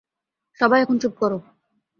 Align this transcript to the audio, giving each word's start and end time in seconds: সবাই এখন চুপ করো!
সবাই 0.59 0.79
এখন 0.83 0.95
চুপ 1.01 1.13
করো! 1.21 1.37